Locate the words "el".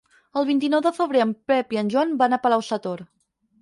0.39-0.47